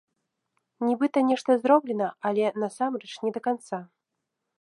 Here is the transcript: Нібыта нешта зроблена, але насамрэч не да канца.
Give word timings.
Нібыта 0.85 1.17
нешта 1.27 1.57
зроблена, 1.65 2.07
але 2.29 2.45
насамрэч 2.63 3.13
не 3.27 3.31
да 3.37 3.43
канца. 3.49 3.79